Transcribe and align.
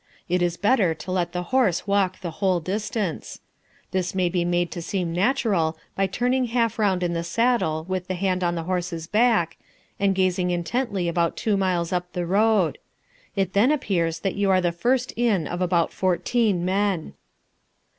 It 0.27 0.41
is 0.41 0.57
better 0.57 0.95
to 0.95 1.11
let 1.11 1.31
the 1.31 1.43
horse 1.53 1.85
walk 1.85 2.21
the 2.21 2.31
whole 2.41 2.59
distance. 2.59 3.39
This 3.91 4.15
may 4.15 4.29
be 4.29 4.43
made 4.43 4.71
to 4.71 4.81
seem 4.81 5.13
natural 5.13 5.77
by 5.95 6.07
turning 6.07 6.45
half 6.45 6.79
round 6.79 7.03
in 7.03 7.13
the 7.13 7.23
saddle 7.23 7.85
with 7.87 8.07
the 8.07 8.15
hand 8.15 8.43
on 8.43 8.55
the 8.55 8.63
horse's 8.63 9.05
back, 9.05 9.57
and 9.99 10.15
gazing 10.15 10.49
intently 10.49 11.07
about 11.07 11.37
two 11.37 11.55
miles 11.55 11.93
up 11.93 12.13
the 12.13 12.25
road. 12.25 12.79
It 13.35 13.53
then 13.53 13.71
appears 13.71 14.21
that 14.21 14.33
you 14.33 14.49
are 14.49 14.59
the 14.59 14.71
first 14.71 15.11
in 15.15 15.45
of 15.45 15.61
about 15.61 15.93
fourteen 15.93 16.65
men. 16.65 17.13